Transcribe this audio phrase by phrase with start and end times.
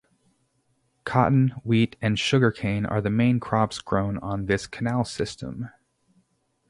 [1.03, 5.69] Cotton, wheat and sugar-cane are the main crops grown on this canal system.